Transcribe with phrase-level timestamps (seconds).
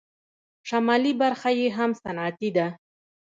[0.69, 2.67] شمالي برخه یې هم صنعتي ده.